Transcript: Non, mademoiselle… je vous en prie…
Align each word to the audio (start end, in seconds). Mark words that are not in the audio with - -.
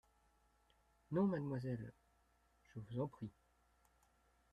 Non, 1.11 1.27
mademoiselle… 1.27 1.93
je 2.73 2.79
vous 2.79 3.01
en 3.01 3.07
prie… 3.07 3.29